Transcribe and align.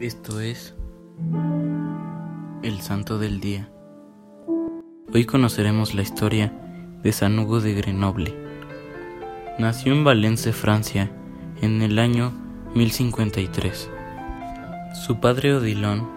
Esto 0.00 0.40
es 0.40 0.74
el 2.62 2.80
Santo 2.80 3.18
del 3.18 3.38
Día. 3.38 3.70
Hoy 5.12 5.26
conoceremos 5.26 5.94
la 5.94 6.00
historia 6.00 6.54
de 7.02 7.12
San 7.12 7.38
Hugo 7.38 7.60
de 7.60 7.74
Grenoble. 7.74 8.34
Nació 9.58 9.92
en 9.92 10.02
Valence, 10.02 10.54
Francia, 10.54 11.10
en 11.60 11.82
el 11.82 11.98
año 11.98 12.32
1053. 12.74 13.90
Su 15.06 15.20
padre 15.20 15.54
Odilon, 15.54 16.08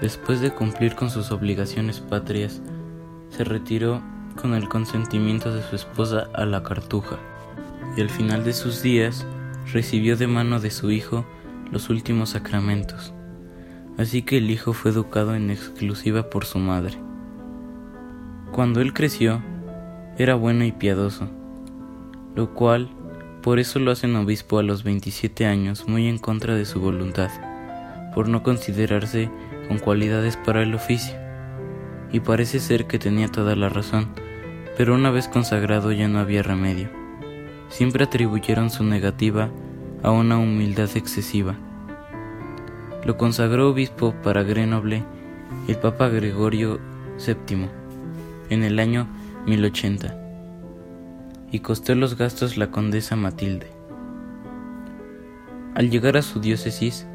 después 0.00 0.40
de 0.40 0.50
cumplir 0.50 0.96
con 0.96 1.08
sus 1.08 1.30
obligaciones 1.30 2.00
patrias, 2.00 2.60
se 3.28 3.44
retiró 3.44 4.02
con 4.40 4.52
el 4.52 4.68
consentimiento 4.68 5.54
de 5.54 5.62
su 5.62 5.76
esposa 5.76 6.28
a 6.34 6.44
la 6.44 6.64
Cartuja, 6.64 7.20
y 7.96 8.00
al 8.00 8.10
final 8.10 8.42
de 8.42 8.52
sus 8.52 8.82
días 8.82 9.24
recibió 9.72 10.16
de 10.16 10.26
mano 10.26 10.58
de 10.58 10.72
su 10.72 10.90
hijo 10.90 11.24
los 11.72 11.90
últimos 11.90 12.30
sacramentos, 12.30 13.14
así 13.98 14.22
que 14.22 14.36
el 14.38 14.50
hijo 14.50 14.74
fue 14.74 14.90
educado 14.90 15.34
en 15.34 15.50
exclusiva 15.50 16.28
por 16.28 16.44
su 16.44 16.58
madre. 16.58 16.98
Cuando 18.52 18.82
él 18.82 18.92
creció, 18.92 19.42
era 20.18 20.34
bueno 20.34 20.64
y 20.64 20.72
piadoso, 20.72 21.30
lo 22.36 22.52
cual 22.52 22.90
por 23.42 23.58
eso 23.58 23.78
lo 23.78 23.90
hacen 23.90 24.14
obispo 24.14 24.58
a 24.58 24.62
los 24.62 24.84
27 24.84 25.46
años 25.46 25.88
muy 25.88 26.06
en 26.06 26.18
contra 26.18 26.54
de 26.54 26.66
su 26.66 26.78
voluntad, 26.78 27.30
por 28.14 28.28
no 28.28 28.42
considerarse 28.42 29.30
con 29.66 29.78
cualidades 29.78 30.36
para 30.36 30.62
el 30.62 30.74
oficio. 30.74 31.14
Y 32.12 32.20
parece 32.20 32.60
ser 32.60 32.86
que 32.86 32.98
tenía 32.98 33.28
toda 33.28 33.56
la 33.56 33.70
razón, 33.70 34.08
pero 34.76 34.94
una 34.94 35.10
vez 35.10 35.26
consagrado 35.26 35.90
ya 35.90 36.06
no 36.06 36.18
había 36.18 36.42
remedio. 36.42 36.90
Siempre 37.68 38.04
atribuyeron 38.04 38.68
su 38.68 38.84
negativa 38.84 39.50
a 40.02 40.10
una 40.10 40.38
humildad 40.38 40.90
excesiva. 40.96 41.54
Lo 43.04 43.16
consagró 43.16 43.70
obispo 43.70 44.14
para 44.22 44.42
Grenoble 44.42 45.04
el 45.68 45.76
Papa 45.76 46.08
Gregorio 46.08 46.80
VII 47.24 47.68
en 48.50 48.62
el 48.64 48.78
año 48.78 49.06
1080 49.46 50.18
y 51.50 51.60
costó 51.60 51.94
los 51.94 52.16
gastos 52.16 52.56
la 52.56 52.70
condesa 52.70 53.16
Matilde. 53.16 53.70
Al 55.74 55.90
llegar 55.90 56.16
a 56.16 56.22
su 56.22 56.40
diócesis, 56.40 57.06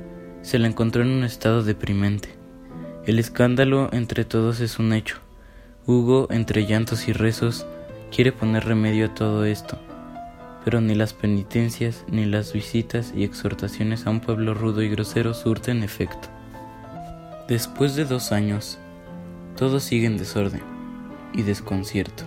se 0.42 0.60
la 0.60 0.68
encontró 0.68 1.02
en 1.02 1.10
un 1.10 1.24
estado 1.24 1.64
deprimente. 1.64 2.30
El 3.06 3.20
escándalo 3.20 3.90
entre 3.92 4.26
todos 4.26 4.60
es 4.60 4.80
un 4.80 4.94
hecho. 4.94 5.18
Hugo, 5.86 6.28
entre 6.30 6.66
llantos 6.66 7.08
y 7.08 7.14
rezos, 7.14 7.66
quiere 8.14 8.32
poner 8.32 8.66
remedio 8.66 9.08
a 9.08 9.14
todo 9.14 9.46
esto 9.46 9.78
pero 10.68 10.82
ni 10.82 10.96
las 10.96 11.14
penitencias 11.14 12.04
ni 12.12 12.26
las 12.26 12.52
visitas 12.52 13.14
y 13.16 13.24
exhortaciones 13.24 14.06
a 14.06 14.10
un 14.10 14.20
pueblo 14.20 14.54
rudo 14.54 14.82
y 14.82 14.90
grosero 14.90 15.34
surten 15.34 15.82
efecto. 15.82 16.28
Después 17.48 17.96
de 17.96 18.04
dos 18.04 18.34
años, 18.34 18.78
todo 19.56 19.80
sigue 19.80 20.08
en 20.08 20.18
desorden 20.18 20.62
y 21.34 21.44
desconcierto. 21.44 22.26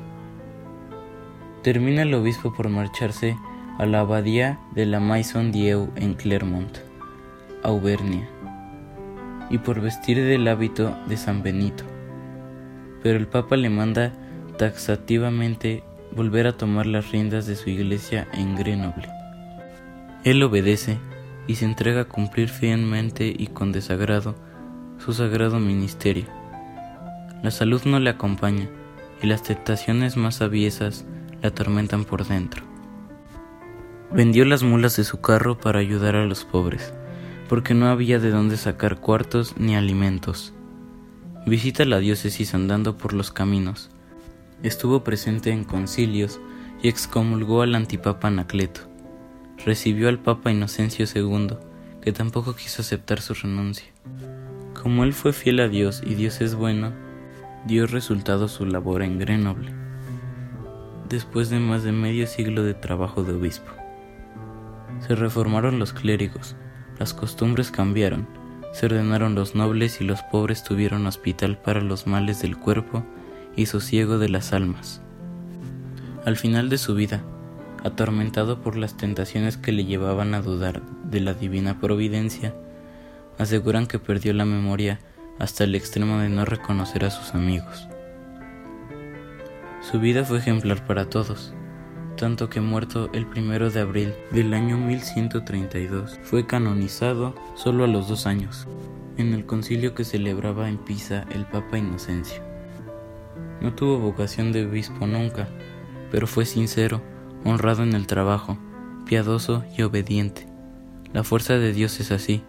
Termina 1.63 2.01
el 2.01 2.15
obispo 2.15 2.55
por 2.55 2.71
marcharse 2.71 3.37
a 3.79 3.85
la 3.85 4.01
abadía 4.01 4.59
de 4.75 4.87
la 4.87 5.01
Maison 5.01 5.53
Dieu 5.53 5.91
en 5.97 6.15
Clermont, 6.15 6.79
Auvernia, 7.63 8.27
y 9.51 9.59
por 9.59 9.83
vestir 9.83 10.17
del 10.17 10.49
hábito 10.49 10.97
de 11.09 11.19
San 11.19 11.43
Benito. 11.43 11.85
Pero 13.03 13.19
el 13.19 13.27
Papa 13.27 13.59
le 13.59 13.69
manda 13.69 14.15
taxativamente 14.57 15.85
volver 16.15 16.47
a 16.47 16.57
tomar 16.57 16.87
las 16.87 17.11
riendas 17.11 17.47
de 17.47 17.57
su 17.57 17.71
iglesia 17.71 18.29
en 18.33 18.57
Grenoble. 18.57 19.09
Él 20.25 20.43
obedece 20.43 20.99
y 21.47 21.57
se 21.57 21.65
entrega 21.65 22.03
a 22.03 22.05
cumplir 22.05 22.49
fielmente 22.49 23.35
y 23.37 23.49
con 23.49 23.73
desagrado 23.73 24.35
su 24.99 25.13
sagrado 25.15 25.59
ministerio. 25.59 26.27
La 27.43 27.51
salud 27.51 27.83
no 27.85 27.99
le 28.01 28.11
acompaña 28.11 28.69
y 29.23 29.27
las 29.27 29.43
tentaciones 29.43 30.17
más 30.17 30.43
aviesas 30.43 31.07
le 31.41 31.49
atormentan 31.49 32.05
por 32.05 32.27
dentro. 32.27 32.65
Vendió 34.13 34.45
las 34.45 34.63
mulas 34.63 34.97
de 34.97 35.05
su 35.05 35.21
carro 35.21 35.59
para 35.59 35.79
ayudar 35.79 36.17
a 36.17 36.27
los 36.27 36.45
pobres, 36.45 36.93
porque 37.49 37.75
no 37.75 37.87
había 37.87 38.19
de 38.19 38.31
dónde 38.31 38.57
sacar 38.57 39.01
cuartos 39.01 39.55
ni 39.57 39.77
alimentos. 39.77 40.53
Visita 41.47 41.85
la 41.85 41.99
diócesis 41.99 42.55
andando 42.55 42.99
por 42.99 43.15
los 43.15 43.31
caminos, 43.31 43.91
Estuvo 44.63 45.03
presente 45.03 45.51
en 45.53 45.65
concilios 45.65 46.39
y 46.83 46.89
excomulgó 46.89 47.63
al 47.63 47.75
antipapa 47.75 48.29
Anacleto. 48.29 48.83
Recibió 49.65 50.09
al 50.11 50.19
papa 50.19 50.51
Inocencio 50.51 51.07
II, 51.07 51.57
que 52.03 52.13
tampoco 52.13 52.55
quiso 52.55 52.83
aceptar 52.83 53.23
su 53.23 53.33
renuncia. 53.33 53.87
Como 54.81 55.05
él 55.05 55.15
fue 55.15 55.33
fiel 55.33 55.61
a 55.61 55.69
Dios 55.69 56.03
y 56.05 56.15
Dios 56.15 56.43
es 56.43 56.55
bueno, 56.55 56.93
dio 57.67 57.87
resultado 57.87 58.49
su 58.49 58.67
labor 58.67 59.03
en 59.03 59.19
Grenoble, 59.19 59.73
después 61.09 61.49
de 61.49 61.59
más 61.59 61.83
de 61.83 61.93
medio 61.93 62.27
siglo 62.27 62.63
de 62.63 62.75
trabajo 62.75 63.23
de 63.23 63.33
obispo. 63.33 63.71
Se 65.07 65.15
reformaron 65.15 65.79
los 65.79 65.95
clérigos, 65.95 66.55
las 66.99 67.15
costumbres 67.15 67.71
cambiaron, 67.71 68.27
se 68.73 68.87
ordenaron 68.87 69.35
los 69.35 69.55
nobles 69.55 70.03
y 70.03 70.05
los 70.05 70.23
pobres 70.25 70.65
tuvieron 70.65 71.07
hospital 71.07 71.57
para 71.59 71.81
los 71.81 72.07
males 72.07 72.43
del 72.43 72.59
cuerpo 72.59 73.05
y 73.61 73.67
sosiego 73.67 74.19
de 74.19 74.31
las 74.31 74.53
almas. 74.55 75.03
Al 76.25 76.37
final 76.37 76.71
de 76.71 76.79
su 76.79 76.95
vida, 76.95 77.23
atormentado 77.85 78.63
por 78.63 78.77
las 78.77 78.97
tentaciones 78.97 79.59
que 79.59 79.73
le 79.73 79.85
llevaban 79.85 80.35
a 80.35 80.41
dudar 80.41 80.83
de 81.05 81.21
la 81.21 81.35
divina 81.35 81.79
providencia, 81.79 82.55
aseguran 83.39 83.87
que 83.87 83.99
perdió 83.99 84.33
la 84.33 84.47
memoria 84.47 84.99
hasta 85.39 85.65
el 85.65 85.75
extremo 85.75 86.19
de 86.19 86.31
no 86.31 86.45
reconocer 86.45 87.05
a 87.05 87.11
sus 87.11 87.35
amigos. 87.35 87.87
Su 89.83 90.01
vida 90.01 90.25
fue 90.25 90.39
ejemplar 90.39 90.87
para 90.87 91.11
todos, 91.11 91.53
tanto 92.17 92.49
que 92.49 92.61
muerto 92.61 93.11
el 93.13 93.27
primero 93.27 93.71
de 93.71 93.81
abril 93.81 94.15
del 94.31 94.55
año 94.55 94.79
1132, 94.79 96.19
fue 96.23 96.47
canonizado 96.47 97.35
solo 97.57 97.85
a 97.85 97.89
los 97.89 98.09
dos 98.09 98.27
años, 98.27 98.67
en 99.17 99.35
el 99.35 99.45
concilio 99.45 99.95
que 99.95 100.05
celebraba 100.05 100.69
en 100.69 100.79
Pisa 100.79 101.27
el 101.31 101.45
Papa 101.47 101.79
Inocencio. 101.79 102.50
No 103.61 103.75
tuvo 103.75 103.99
vocación 103.99 104.53
de 104.53 104.67
obispo 104.67 105.07
nunca, 105.07 105.49
pero 106.11 106.27
fue 106.27 106.45
sincero, 106.47 107.03
honrado 107.45 107.83
en 107.83 107.95
el 107.95 108.07
trabajo, 108.07 108.59
piadoso 109.07 109.65
y 109.77 109.83
obediente. 109.83 110.47
La 111.13 111.25
fuerza 111.25 111.55
de 111.55 111.73
Dios 111.73 112.01
es 112.01 112.11
así, 112.11 112.43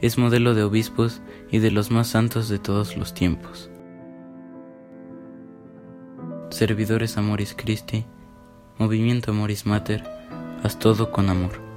es 0.00 0.18
modelo 0.18 0.54
de 0.54 0.62
obispos 0.62 1.20
y 1.50 1.58
de 1.58 1.70
los 1.70 1.90
más 1.90 2.08
santos 2.08 2.48
de 2.48 2.58
todos 2.58 2.96
los 2.96 3.14
tiempos. 3.14 3.70
Servidores 6.50 7.16
Amoris 7.16 7.54
Christi, 7.56 8.04
Movimiento 8.78 9.30
Amoris 9.30 9.66
Mater, 9.66 10.02
haz 10.62 10.78
todo 10.78 11.12
con 11.12 11.28
amor. 11.28 11.69